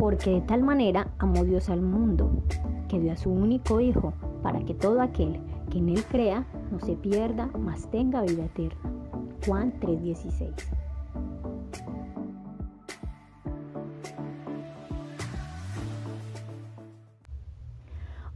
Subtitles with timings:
[0.00, 2.30] Porque de tal manera amó Dios al mundo,
[2.88, 5.38] que dio a su único Hijo, para que todo aquel
[5.70, 8.80] que en Él crea no se pierda, mas tenga vida eterna.
[9.44, 10.54] Juan 3:16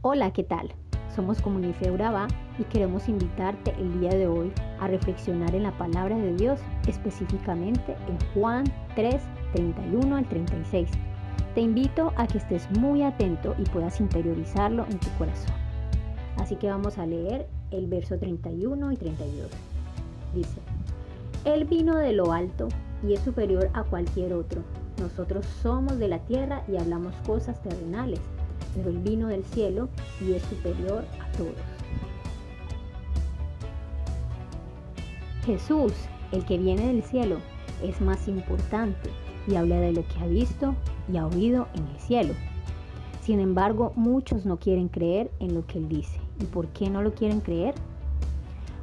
[0.03, 0.71] Hola, ¿qué tal?
[1.15, 2.27] Somos Comunife Urabá
[2.59, 7.95] y queremos invitarte el día de hoy a reflexionar en la palabra de Dios, específicamente
[8.07, 9.19] en Juan 3,
[9.53, 10.91] 31 al 36.
[11.55, 15.55] Te invito a que estés muy atento y puedas interiorizarlo en tu corazón.
[16.37, 19.49] Así que vamos a leer el verso 31 y 32.
[20.35, 20.59] Dice,
[21.45, 22.67] Él vino de lo alto
[23.07, 24.61] y es superior a cualquier otro.
[24.99, 28.19] Nosotros somos de la tierra y hablamos cosas terrenales
[28.75, 29.89] pero Él vino del cielo
[30.21, 31.53] y es superior a todos.
[35.45, 35.93] Jesús,
[36.31, 37.37] el que viene del cielo,
[37.83, 39.09] es más importante
[39.47, 40.75] y habla de lo que ha visto
[41.11, 42.33] y ha oído en el cielo.
[43.21, 46.19] Sin embargo, muchos no quieren creer en lo que Él dice.
[46.39, 47.73] ¿Y por qué no lo quieren creer?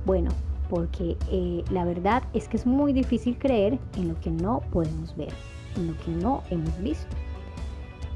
[0.05, 0.31] Bueno,
[0.69, 5.15] porque eh, la verdad es que es muy difícil creer en lo que no podemos
[5.17, 5.33] ver,
[5.77, 7.15] en lo que no hemos visto.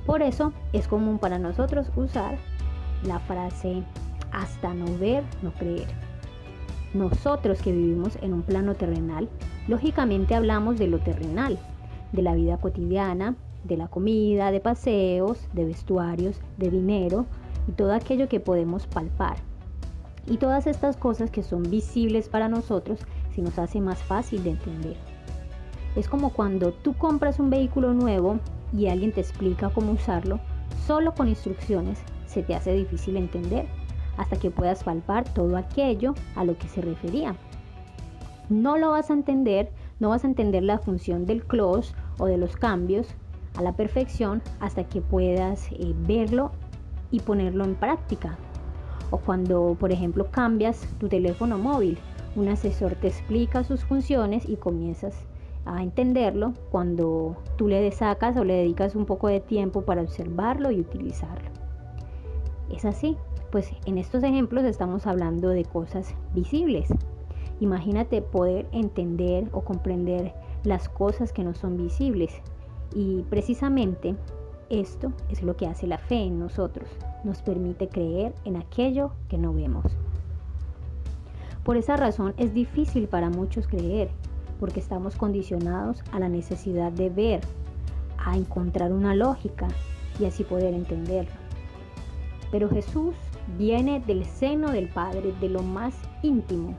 [0.04, 2.38] Por eso es común para nosotros usar
[3.04, 3.82] la frase
[4.32, 5.86] hasta no ver, no creer.
[6.94, 9.28] Nosotros que vivimos en un plano terrenal,
[9.68, 11.58] lógicamente hablamos de lo terrenal,
[12.12, 17.26] de la vida cotidiana, de la comida, de paseos, de vestuarios, de dinero
[17.68, 19.36] y todo aquello que podemos palpar.
[20.26, 23.00] Y todas estas cosas que son visibles para nosotros
[23.34, 24.96] se nos hace más fácil de entender.
[25.94, 28.38] Es como cuando tú compras un vehículo nuevo
[28.76, 30.40] y alguien te explica cómo usarlo,
[30.86, 33.66] solo con instrucciones se te hace difícil entender
[34.16, 37.34] hasta que puedas palpar todo aquello a lo que se refería.
[38.48, 42.36] No lo vas a entender, no vas a entender la función del close o de
[42.36, 43.08] los cambios
[43.56, 46.52] a la perfección hasta que puedas eh, verlo
[47.10, 48.36] y ponerlo en práctica.
[49.10, 51.98] O cuando, por ejemplo, cambias tu teléfono móvil,
[52.36, 55.16] un asesor te explica sus funciones y comienzas
[55.64, 60.70] a entenderlo cuando tú le sacas o le dedicas un poco de tiempo para observarlo
[60.70, 61.50] y utilizarlo.
[62.70, 63.16] Es así,
[63.50, 66.88] pues en estos ejemplos estamos hablando de cosas visibles.
[67.60, 70.34] Imagínate poder entender o comprender
[70.64, 72.32] las cosas que no son visibles.
[72.94, 74.14] Y precisamente
[74.68, 76.88] esto es lo que hace la fe en nosotros.
[77.24, 79.84] Nos permite creer en aquello que no vemos.
[81.64, 84.08] Por esa razón es difícil para muchos creer
[84.60, 87.40] porque estamos condicionados a la necesidad de ver,
[88.18, 89.68] a encontrar una lógica
[90.18, 91.32] y así poder entenderlo.
[92.50, 93.14] Pero Jesús
[93.58, 96.74] viene del seno del Padre, de lo más íntimo,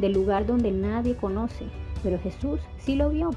[0.00, 1.66] del lugar donde nadie conoce,
[2.02, 3.30] pero Jesús sí lo vio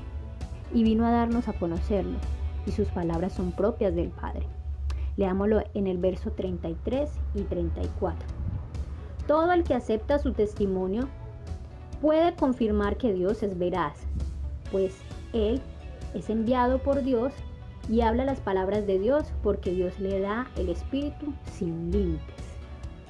[0.73, 2.17] y vino a darnos a conocerlo,
[2.65, 4.47] y sus palabras son propias del Padre.
[5.17, 8.25] Leámoslo en el verso 33 y 34.
[9.27, 11.07] Todo el que acepta su testimonio
[12.01, 13.97] puede confirmar que Dios es veraz,
[14.71, 14.97] pues
[15.33, 15.61] Él
[16.13, 17.33] es enviado por Dios
[17.89, 22.43] y habla las palabras de Dios porque Dios le da el Espíritu sin límites.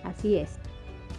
[0.03, 0.59] Así es.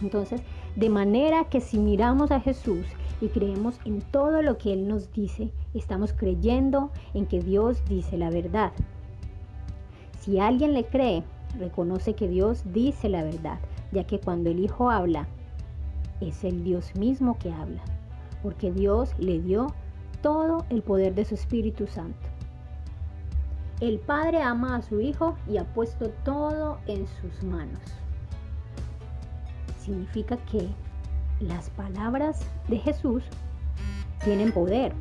[0.01, 0.41] Entonces,
[0.75, 2.85] de manera que si miramos a Jesús
[3.21, 8.17] y creemos en todo lo que Él nos dice, estamos creyendo en que Dios dice
[8.17, 8.73] la verdad.
[10.19, 11.23] Si alguien le cree,
[11.57, 13.59] reconoce que Dios dice la verdad,
[13.91, 15.27] ya que cuando el Hijo habla,
[16.19, 17.81] es el Dios mismo que habla,
[18.43, 19.73] porque Dios le dio
[20.21, 22.27] todo el poder de su Espíritu Santo.
[23.79, 27.81] El Padre ama a su Hijo y ha puesto todo en sus manos.
[29.85, 30.67] Significa que
[31.39, 33.23] las palabras de Jesús
[34.23, 34.93] tienen poder.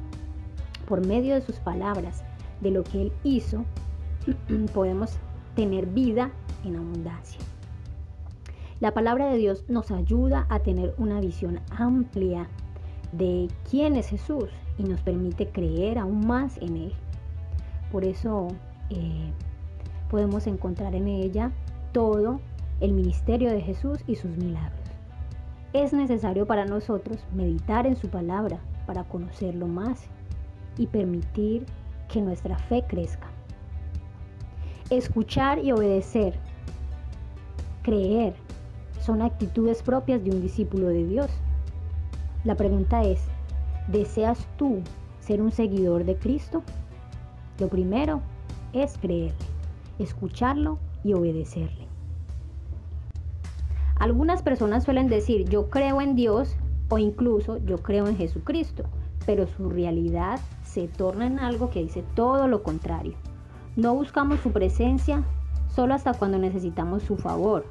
[0.86, 2.22] Por medio de sus palabras,
[2.60, 3.64] de lo que Él hizo,
[4.74, 5.16] podemos
[5.54, 6.30] tener vida
[6.64, 7.40] en abundancia.
[8.80, 12.48] La palabra de Dios nos ayuda a tener una visión amplia
[13.12, 16.92] de quién es Jesús y nos permite creer aún más en Él.
[17.90, 18.48] Por eso
[18.90, 19.30] eh,
[20.10, 21.52] podemos encontrar en ella
[21.92, 22.40] todo
[22.80, 24.83] el ministerio de Jesús y sus milagros.
[25.74, 30.04] Es necesario para nosotros meditar en su palabra para conocerlo más
[30.78, 31.66] y permitir
[32.08, 33.26] que nuestra fe crezca.
[34.88, 36.38] Escuchar y obedecer.
[37.82, 38.34] Creer
[39.00, 41.30] son actitudes propias de un discípulo de Dios.
[42.44, 43.20] La pregunta es,
[43.88, 44.80] ¿deseas tú
[45.18, 46.62] ser un seguidor de Cristo?
[47.58, 48.20] Lo primero
[48.72, 49.34] es creerle,
[49.98, 51.93] escucharlo y obedecerle.
[54.04, 56.56] Algunas personas suelen decir yo creo en Dios
[56.90, 58.84] o incluso yo creo en Jesucristo,
[59.24, 63.14] pero su realidad se torna en algo que dice todo lo contrario.
[63.76, 65.24] No buscamos su presencia
[65.74, 67.64] solo hasta cuando necesitamos su favor,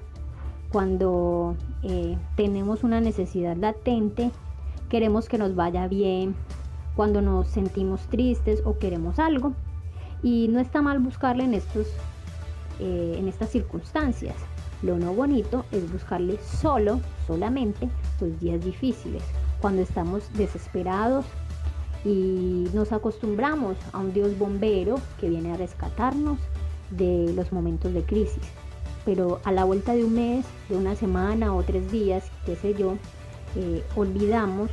[0.71, 4.31] cuando eh, tenemos una necesidad latente,
[4.89, 6.33] queremos que nos vaya bien,
[6.95, 9.53] cuando nos sentimos tristes o queremos algo.
[10.23, 11.85] Y no está mal buscarle en, estos,
[12.79, 14.33] eh, en estas circunstancias.
[14.83, 17.89] Lo no bonito es buscarle solo, solamente,
[18.19, 19.23] los días difíciles,
[19.61, 21.25] cuando estamos desesperados
[22.03, 26.37] y nos acostumbramos a un Dios bombero que viene a rescatarnos
[26.91, 28.43] de los momentos de crisis.
[29.05, 32.73] Pero a la vuelta de un mes, de una semana o tres días, qué sé
[32.73, 32.97] yo,
[33.55, 34.69] eh, olvidamos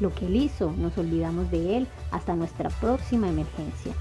[0.00, 3.92] lo que Él hizo, nos olvidamos de Él hasta nuestra próxima emergencia.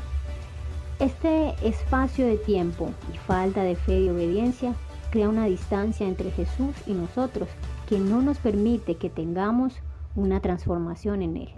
[1.01, 4.75] Este espacio de tiempo y falta de fe y obediencia
[5.09, 7.50] crea una distancia entre Jesús y nosotros
[7.89, 9.74] que no nos permite que tengamos
[10.15, 11.50] una transformación en Él.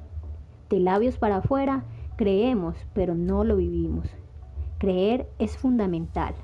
[0.70, 1.84] De labios para afuera
[2.16, 4.08] creemos, pero no lo vivimos.
[4.78, 6.36] Creer es fundamental,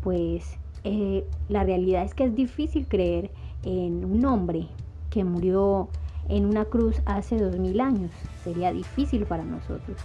[0.00, 3.32] pues eh, la realidad es que es difícil creer
[3.64, 4.68] en un hombre
[5.10, 5.88] que murió
[6.28, 8.12] en una cruz hace dos mil años.
[8.44, 9.98] Sería difícil para nosotros,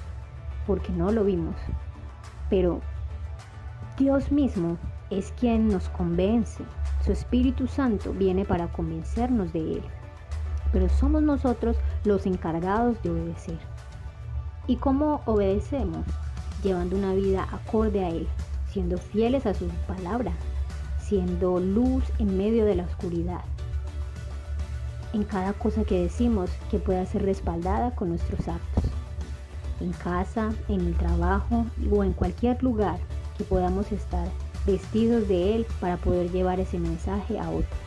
[0.66, 1.56] porque no lo vimos.
[2.50, 2.82] Pero
[3.98, 4.78] Dios mismo
[5.10, 6.64] es quien nos convence.
[7.04, 9.84] Su Espíritu Santo viene para convencernos de Él.
[10.72, 13.58] Pero somos nosotros los encargados de obedecer.
[14.68, 16.06] ¿Y cómo obedecemos?
[16.64, 18.28] Llevando una vida acorde a Él,
[18.72, 20.34] siendo fieles a su palabra,
[21.00, 23.42] siendo luz en medio de la oscuridad.
[25.14, 28.95] En cada cosa que decimos que pueda ser respaldada con nuestros actos
[29.82, 33.00] en casa, en el trabajo o en cualquier lugar
[33.38, 34.28] que podamos estar
[34.66, 37.80] vestidos de Él para poder llevar ese mensaje a otros.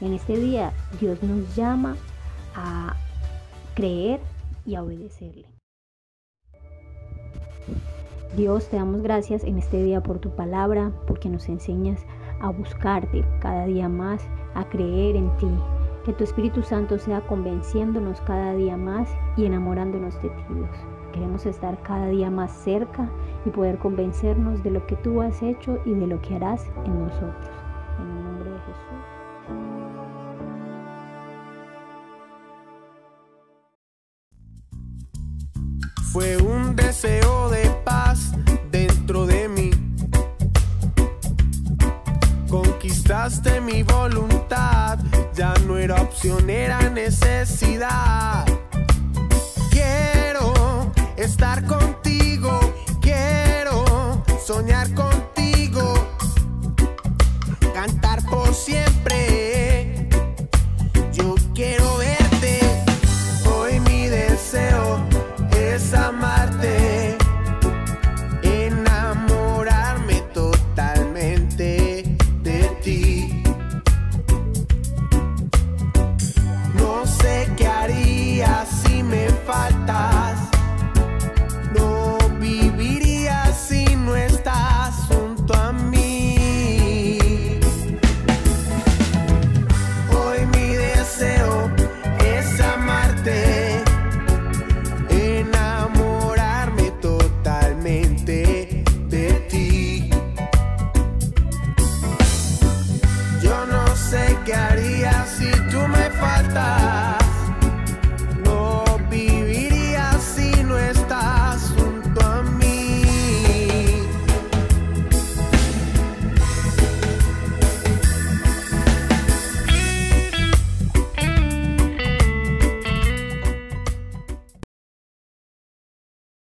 [0.00, 1.96] En este día Dios nos llama
[2.54, 2.94] a
[3.74, 4.20] creer
[4.66, 5.46] y a obedecerle.
[8.36, 12.00] Dios, te damos gracias en este día por tu palabra, porque nos enseñas
[12.40, 14.22] a buscarte cada día más,
[14.54, 15.46] a creer en ti,
[16.04, 20.68] que tu Espíritu Santo sea convenciéndonos cada día más y enamorándonos de ti, Dios.
[21.12, 23.08] Queremos estar cada día más cerca
[23.46, 26.98] y poder convencernos de lo que tú has hecho y de lo que harás en
[26.98, 27.50] nosotros.
[28.00, 29.14] En el nombre de Jesús.
[36.12, 36.36] Fue
[43.14, 44.98] quitaste mi voluntad,
[45.36, 48.44] ya no era opción, era necesidad.
[49.70, 52.58] Quiero estar contigo,
[53.00, 55.94] quiero soñar contigo,
[57.72, 59.43] cantar por siempre.
[78.44, 80.13] así me falta.